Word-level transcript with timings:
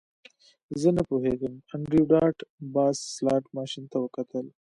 زه 0.81 0.89
نه 0.97 1.01
پوهیږم 1.09 1.53
انډریو 1.73 2.09
ډاټ 2.11 2.37
باس 2.73 2.97
سلاټ 3.15 3.43
ماشین 3.57 3.83
ته 3.91 3.97
وکتل 4.03 4.45